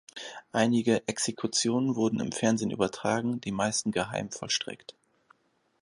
Einige 0.51 1.07
Exekutionen 1.07 1.95
wurden 1.95 2.21
im 2.21 2.31
Fernsehen 2.31 2.71
übertragen, 2.71 3.39
die 3.39 3.51
meisten 3.51 3.91
geheim 3.91 4.31
vollstreckt. 4.31 4.95